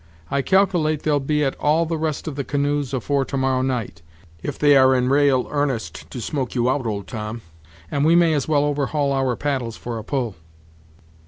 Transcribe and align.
I 0.31 0.41
calcilate 0.41 1.03
they'll 1.03 1.19
be 1.19 1.45
at 1.45 1.53
all 1.59 1.85
the 1.85 1.95
rest 1.95 2.27
of 2.27 2.35
the 2.35 2.43
canoes 2.43 2.91
afore 2.91 3.23
to 3.25 3.37
morrow 3.37 3.61
night, 3.61 4.01
if 4.41 4.57
they 4.57 4.75
are 4.75 4.95
in 4.95 5.09
ra'al 5.09 5.45
'arnest 5.45 6.09
to 6.09 6.19
smoke 6.19 6.55
you 6.55 6.71
out, 6.71 6.87
old 6.87 7.05
Tom, 7.05 7.43
and 7.91 8.03
we 8.03 8.15
may 8.15 8.33
as 8.33 8.47
well 8.47 8.63
overhaul 8.65 9.11
our 9.13 9.35
paddles 9.35 9.77
for 9.77 9.99
a 9.99 10.03
pull." 10.03 10.33